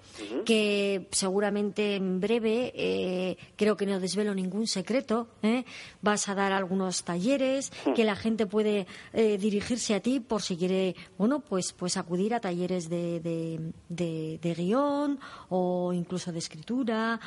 [0.45, 5.65] que seguramente en breve, eh, creo que no desvelo ningún secreto, ¿eh?
[6.03, 10.97] vas a dar algunos talleres que la gente puede dirigirse a ti por si quiere,
[11.17, 17.21] bueno, pues, pues acudir a talleres de, de, de- de guion o incluso de escritura.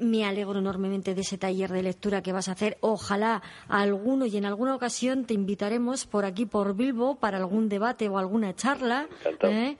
[0.00, 2.76] Me alegro enormemente de ese taller de lectura que vas a hacer.
[2.82, 7.85] Ojalá alguno y en alguna ocasión te invitaremos por aquí, por Bilbo, para algún debate
[8.08, 9.06] o alguna charla.
[9.42, 9.76] ¿eh?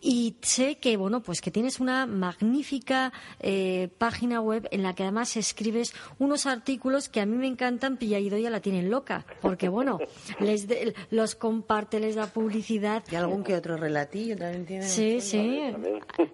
[0.00, 5.02] Y sé que, bueno, pues que tienes una magnífica eh, página web en la que
[5.02, 9.26] además escribes unos artículos que a mí me encantan, Pilla y Doya la tienen loca,
[9.42, 9.98] porque, bueno,
[10.40, 13.02] les de- los comparte, les da publicidad.
[13.10, 14.82] Y algún que otro relatillo también tiene.
[14.86, 15.60] Sí, sí.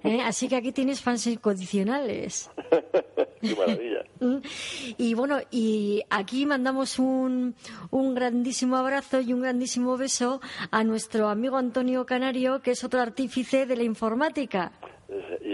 [0.05, 0.21] ¿Eh?
[0.25, 2.51] Así que aquí tienes fans incondicionales.
[3.49, 4.05] Qué maravilla.
[4.99, 7.57] Y bueno, y aquí mandamos un,
[7.91, 13.01] un grandísimo abrazo y un grandísimo beso a nuestro amigo Antonio Canario, que es otro
[13.01, 14.71] artífice de la informática.
[15.45, 15.52] Y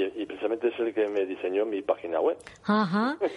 [0.59, 2.37] precisamente es el que me diseñó mi página web.
[2.65, 3.17] Ajá.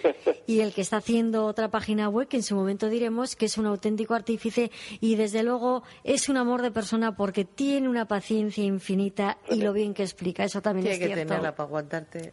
[0.47, 3.57] Y el que está haciendo otra página web que en su momento diremos que es
[3.57, 8.63] un auténtico artífice y desde luego es un amor de persona porque tiene una paciencia
[8.63, 10.43] infinita y lo bien que explica.
[10.43, 11.27] Eso también Tiene es que cierto.
[11.29, 12.31] tenerla para aguantarte.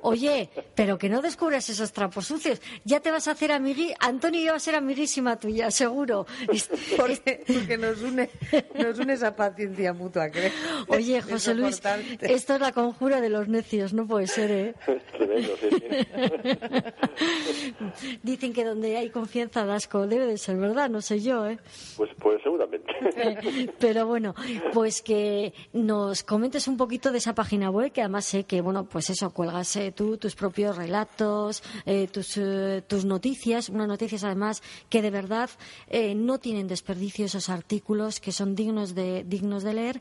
[0.00, 2.62] Oye, pero que no descubras esos trapos sucios.
[2.84, 3.92] Ya te vas a hacer amigui...
[4.00, 6.26] Antonio ya va a ser amiguísima tuya, seguro.
[6.96, 8.30] Porque, porque nos une
[8.74, 10.50] nos une esa paciencia mutua, creo.
[10.88, 11.82] Oye, José Luis,
[12.20, 14.74] esto es la conjura de los necios, no puede ser, ¿eh?
[14.86, 15.86] Es tremendo, sí, sí.
[18.22, 21.58] Dicen que donde hay confianza da asco, debe de ser verdad, no sé yo, ¿eh?
[21.96, 22.67] Pues, pues seguramente.
[23.78, 24.34] Pero bueno,
[24.72, 28.84] pues que nos comentes un poquito de esa página web, que además sé que, bueno,
[28.84, 34.24] pues eso, cuelgas eh, tú tus propios relatos, eh, tus, eh, tus noticias, unas noticias
[34.24, 35.50] además que de verdad
[35.88, 40.00] eh, no tienen desperdicio esos artículos que son dignos de, dignos de leer.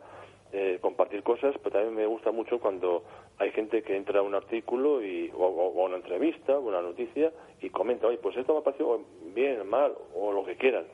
[0.53, 3.03] eh, compartir cosas, pero también me gusta mucho cuando
[3.38, 6.81] hay gente que entra a un artículo y, o, o- o una entrevista o una
[6.81, 7.31] noticia
[7.62, 9.01] y comenta, oye, pues esto me ha parecido
[9.36, 10.86] bien, mal, o lo que quieran.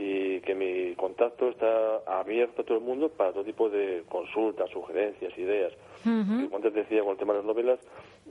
[0.00, 4.70] Y que mi contacto está abierto a todo el mundo para todo tipo de consultas,
[4.70, 5.72] sugerencias, ideas.
[6.04, 7.80] Como antes decía con el tema de las novelas,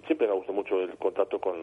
[0.06, 1.56] siempre me gusta mucho el contacto con,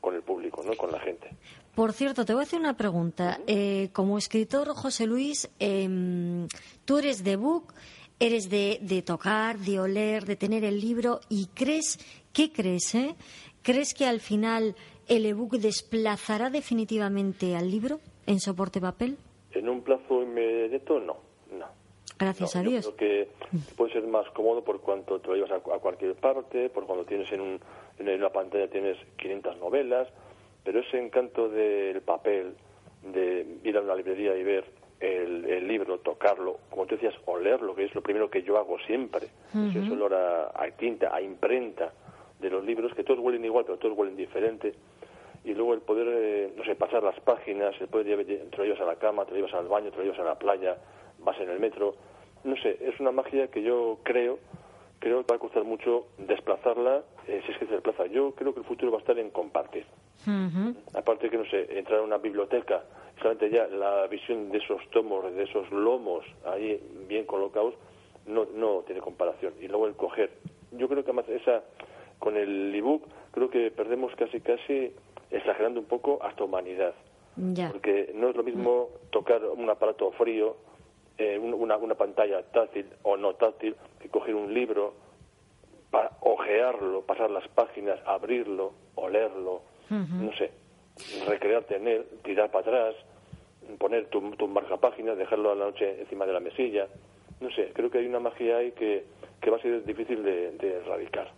[0.00, 0.74] con el público, ¿no?
[0.76, 1.28] con la gente.
[1.74, 3.38] Por cierto, te voy a hacer una pregunta.
[3.46, 6.48] Eh, como escritor, José Luis, em,
[6.86, 7.74] tú eres de book,
[8.20, 11.98] eres de, de tocar, de oler, de tener el libro y crees,
[12.32, 12.94] ¿qué crees?
[12.94, 13.16] Eh?
[13.62, 14.76] ¿Crees que al final
[15.08, 19.16] el ebook desplazará definitivamente al libro en soporte papel?
[19.52, 21.16] En un plazo inmediato, no.
[21.52, 21.66] no.
[22.18, 22.92] Gracias No, a yo Dios.
[22.94, 23.28] creo que
[23.76, 27.04] puede ser más cómodo por cuanto te lo llevas a, a cualquier parte, por cuando
[27.04, 27.60] tienes en, un,
[27.98, 30.06] en una pantalla tienes 500 novelas,
[30.62, 32.54] pero ese encanto del papel,
[33.02, 34.64] de ir a una librería y ver
[35.00, 38.78] el, el libro, tocarlo, como tú decías, olerlo, que es lo primero que yo hago
[38.80, 39.28] siempre.
[39.54, 39.78] Ujú.
[39.78, 41.92] Ese olor a, a tinta, a imprenta
[42.38, 44.74] de los libros, que todos huelen igual, pero todos huelen diferente.
[45.44, 48.64] Y luego el poder, eh, no sé, pasar las páginas, el poder llevar- te lo
[48.64, 50.76] llevas a la cama, te lo llevas al baño, te lo llevas a la playa,
[51.20, 51.94] vas en el metro.
[52.44, 54.38] No sé, es una magia que yo creo,
[54.98, 58.06] creo que va a costar mucho desplazarla, eh, si es que se desplaza.
[58.06, 59.86] Yo creo que el futuro va a estar en compartir.
[60.94, 62.82] Aparte que, no sé, entrar a una biblioteca,
[63.18, 67.74] solamente ya la visión de esos tomos, de esos lomos ahí bien colocados,
[68.26, 69.54] no, no tiene comparación.
[69.60, 70.30] Y luego el coger.
[70.72, 71.62] Yo creo que además esa,
[72.18, 74.92] con el ebook, creo que perdemos casi, casi,
[75.30, 76.94] exagerando un poco, hasta humanidad.
[77.36, 77.70] Ya.
[77.70, 80.56] Porque no es lo mismo tocar un aparato frío,
[81.18, 84.94] eh, un- una, una pantalla táctil o no táctil, que coger un libro
[85.90, 90.50] para ojearlo, pasar las páginas, abrirlo, olerlo, no sé,
[91.26, 92.94] recrearte en él, tirar para atrás,
[93.78, 96.86] poner tu, tu marcapáginas, dejarlo a la noche encima de la mesilla.
[97.40, 99.04] No sé, creo que hay una magia ahí que,
[99.40, 101.30] que va a ser difícil de, de erradicar.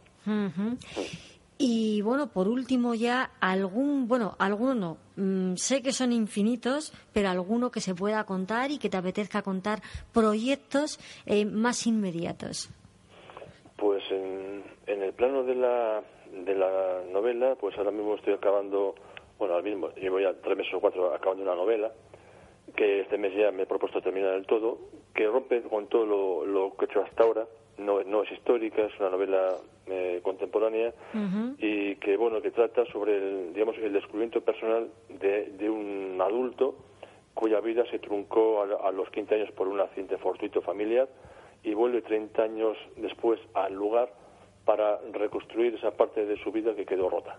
[1.58, 7.28] Y bueno, por último ya algún, bueno, alguno no, mm, sé que son infinitos, pero
[7.28, 9.80] alguno que se pueda contar y que te apetezca contar
[10.12, 12.68] proyectos eh, más inmediatos.
[13.76, 18.94] Pues en, en el plano de la, de la novela, pues ahora mismo estoy acabando,
[19.38, 21.92] bueno, ahora mismo llevo ya tres meses o cuatro acabando una novela,
[22.74, 24.78] que este mes ya me he propuesto terminar del todo,
[25.14, 27.46] que rompe con todo lo, lo que he hecho hasta ahora,
[27.78, 30.92] no, no es histórica, es una novela eh, contemporánea
[31.58, 36.76] y que bueno que trata sobre el digamos el descubrimiento personal de, de un adulto
[37.34, 41.08] cuya vida se truncó a, a los 15 años por un accidente fortuito familiar
[41.64, 44.12] y vuelve 30 años después al lugar
[44.64, 47.36] para reconstruir esa parte de su vida que quedó rota.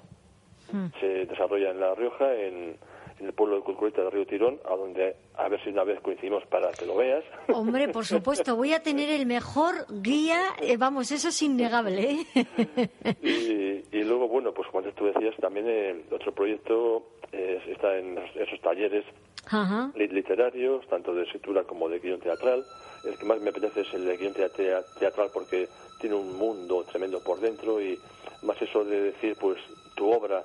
[1.00, 2.76] Se desarrolla en La Rioja, en,
[3.20, 6.00] en el pueblo de Culcurita de Río Tirón, a donde a ver si una vez
[6.02, 7.24] coincidimos para que lo veas.
[7.54, 12.26] Hombre, por supuesto, voy a tener el mejor guía, eh, vamos, eso es innegable.
[12.34, 12.90] ¿eh?
[13.22, 17.96] Y, y luego, bueno, pues como antes tú decías, también eh, otro proyecto eh, está
[17.98, 19.06] en esos talleres
[19.52, 19.92] Ajá.
[19.96, 22.64] literarios, tanto de escritura como de guion teatral.
[23.06, 25.68] El que más me apetece es el de guion tea- tea- teatral porque
[26.04, 27.98] tiene un mundo tremendo por dentro y
[28.42, 29.58] más eso de decir, pues
[29.96, 30.44] tu obra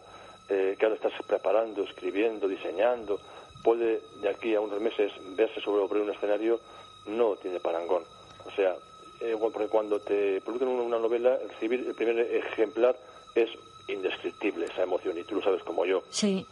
[0.48, 3.18] eh, que ahora estás preparando, escribiendo, diseñando,
[3.64, 6.60] puede de aquí a unos meses verse sobre, un escenario,
[7.06, 8.04] no tiene parangón.
[8.46, 8.76] O sea,
[9.20, 12.96] eh, porque cuando te publican una una novela, recibir el primer ejemplar
[13.34, 13.50] es
[13.88, 16.04] indescriptible esa emoción y tú lo sabes como yo.
[16.10, 16.46] Sí.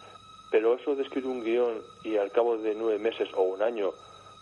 [0.51, 3.93] Pero eso de escribir un guion y al cabo de nueve meses o un año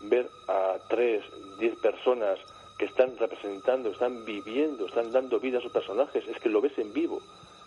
[0.00, 1.22] ver a tres,
[1.58, 2.38] diez personas
[2.78, 6.76] que están representando, están viviendo, están dando vida a sus personajes, es que lo ves
[6.78, 7.20] en vivo.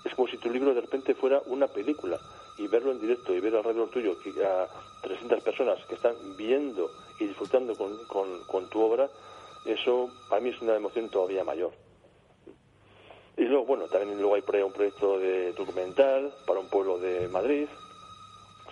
[0.03, 2.19] Es como si tu libro de repente fuera una película
[2.57, 4.67] y verlo en directo y ver alrededor tuyo que a
[5.01, 6.89] 300 personas que están viendo
[7.19, 9.09] y disfrutando con, con- tu obra,
[9.65, 11.71] eso para mí es una emoción todavía mayor.
[13.37, 16.97] Y luego, bueno, también luego hay por ahí un proyecto de documental para un pueblo
[16.97, 17.67] de Madrid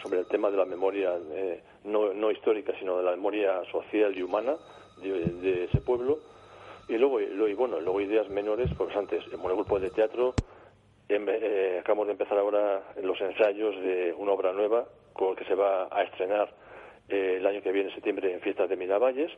[0.02, 4.18] sobre el tema de la memoria eh, no, no histórica, sino de la memoria social
[4.18, 4.56] y humana
[5.02, 6.20] de, de ese pueblo.
[6.88, 10.36] Y luego, y bueno, luego ideas menores, pues antes, en el grupo de teatro,
[11.10, 15.56] em- eh, acabamos de empezar ahora los ensayos de una obra nueva con que se
[15.56, 16.54] va a estrenar
[17.10, 19.32] eh, el año que viene, en septiembre, en Fiestas de Miravalles,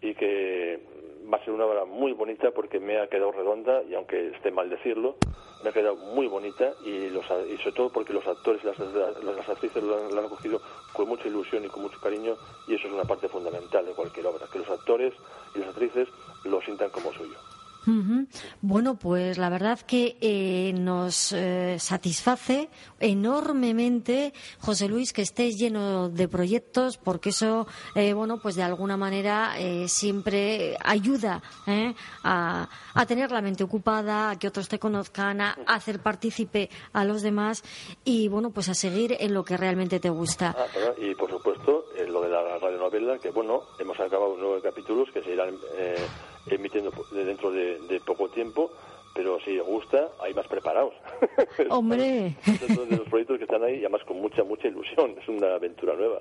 [0.00, 0.78] y que
[1.32, 4.50] va a ser una obra muy bonita porque me ha quedado redonda y aunque esté
[4.50, 5.16] mal decirlo,
[5.62, 9.48] me ha quedado muy bonita y, los, y sobre todo porque los actores y las,
[9.48, 10.60] actrices lo han, acogido
[10.92, 12.36] con mucha ilusión y con mucho cariño
[12.68, 15.14] y eso es una parte fundamental de cualquier obra, que los actores
[15.54, 16.08] y las actrices
[16.44, 17.36] lo sientan como suyo.
[18.60, 22.68] Bueno, pues la verdad que eh, nos eh, satisface
[23.00, 28.96] enormemente, José Luis, que estés lleno de proyectos, porque eso, eh, bueno, pues de alguna
[28.96, 31.94] manera eh, siempre ayuda ¿eh?
[32.24, 37.04] a, a tener la mente ocupada, a que otros te conozcan, a, hacer partícipe a
[37.04, 37.62] los demás
[38.04, 40.54] y, bueno, pues a seguir en lo que realmente te gusta.
[40.56, 40.66] Ah,
[40.98, 45.22] y por supuesto, eh, lo de la radionovela, que bueno, hemos acabado nueve capítulos que
[45.22, 45.54] se irán
[46.48, 48.70] emitiendo dentro de, de poco tiempo,
[49.16, 50.92] pero si os gusta, hay más preparados.
[51.70, 52.36] Hombre.
[52.46, 55.54] Estos de los proyectos que están ahí, y además con mucha, mucha ilusión, es una
[55.54, 56.20] aventura nueva.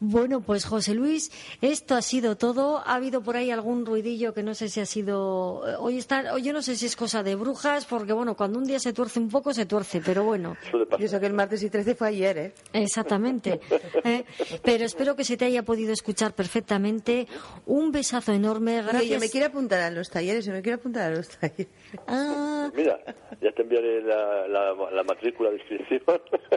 [0.00, 2.78] Bueno, pues José Luis, esto ha sido todo.
[2.78, 5.62] Ha habido por ahí algún ruidillo que no sé si ha sido.
[5.68, 8.58] eh, Hoy está, hoy yo no sé si es cosa de brujas, porque bueno, cuando
[8.58, 10.56] un día se tuerce un poco, se tuerce, pero bueno.
[10.98, 12.52] Y eso que el martes y 13 fue ayer, ¿eh?
[12.72, 13.60] Exactamente.
[14.04, 14.24] ¿eh?
[14.62, 17.26] Pero espero que se te haya podido escuchar perfectamente.
[17.66, 18.82] Un besazo enorme.
[18.82, 19.06] Gracias.
[19.06, 21.68] yo me quiero apuntar a los talleres, yo me quiero apuntar a los talleres.
[22.16, 22.98] Ah, Mira,
[23.40, 26.00] ya te enviaré la, la, la matrícula de inscripción.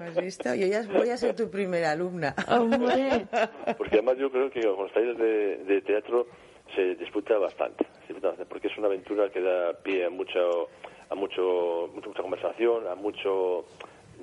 [0.02, 0.54] ¿Has visto?
[0.56, 2.34] Yo ya voy a ser tu primera alumna.
[2.50, 3.28] Hombre.
[3.78, 6.28] Porque además yo creo que con los talleres de, de teatro
[6.76, 10.70] se disfruta bastante, se disfruta bastante, porque es una aventura que da pie a mucho,
[11.10, 13.66] a mucho, mucha, mucha conversación, a mucho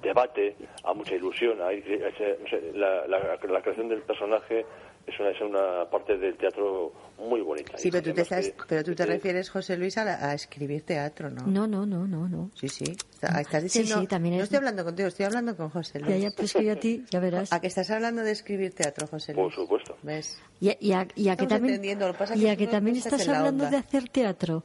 [0.03, 1.61] debate, a mucha ilusión.
[1.61, 4.65] a- a la- la creación del personaje
[5.07, 7.77] es una, es una parte del teatro muy bonita.
[7.77, 10.31] Sí, pero tú te, estás, que- pero tú te que- refieres, José Luis, a, la-
[10.31, 11.47] a escribir teatro, ¿no?
[11.47, 12.51] No, no, no, no, no.
[12.55, 12.85] Sí, sí.
[12.85, 16.01] Está- Estás Sí, diciendo, sí, también No es- estoy hablando contigo, estoy hablando con José
[16.01, 16.11] Luis.
[16.11, 17.53] Ya, ya, pues que yo a ti, ya verás.
[17.53, 19.45] ¿A que estás hablando de escribir teatro, José Luis?
[19.45, 19.97] Por supuesto.
[20.03, 20.39] ¿Ves?
[20.61, 22.57] Y a, y a- y a que también, entendiendo, lo que pasa y que a
[22.57, 24.65] que no- también no estás hablando de hacer teatro.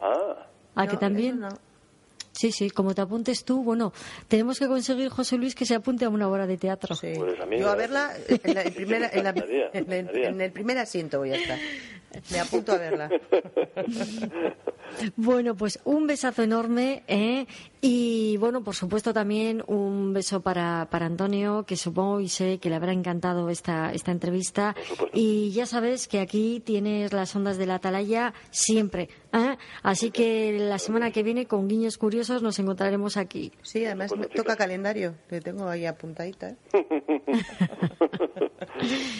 [0.00, 1.38] Ah, A que No, también.
[1.44, 1.67] eso no.
[2.38, 3.92] Sí, sí, como te apuntes tú, bueno,
[4.28, 6.94] tenemos que conseguir, José Luis, que se apunte a una obra de teatro.
[6.94, 7.12] Sí.
[7.16, 10.04] Pues a mí Yo a verla en, la- en primera, en, la- María, en el,
[10.04, 10.28] María.
[10.28, 11.58] en el primer asiento voy a estar.
[12.30, 13.10] Me apunto a verla.
[15.16, 17.46] Bueno, pues un besazo enorme ¿eh?
[17.82, 22.70] y bueno, por supuesto también un beso para, para Antonio, que supongo y sé que
[22.70, 24.74] le habrá encantado esta, esta entrevista.
[25.12, 29.08] Y ya sabes que aquí tienes las ondas de la atalaya siempre.
[29.32, 29.56] ¿Eh?
[29.82, 33.52] Así que la semana que viene con Guiños Curiosos nos encontraremos aquí.
[33.62, 36.50] Sí, además bueno, toca calendario, que tengo ahí apuntadita.
[36.50, 36.56] ¿eh?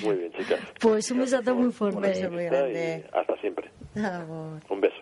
[0.02, 0.60] muy bien, chicas.
[0.80, 1.96] Pues un besazo muy fuerte.
[1.96, 3.04] Un beso muy grande.
[3.12, 3.70] Hasta siempre.
[3.96, 4.60] Amor.
[4.70, 4.96] Un beso.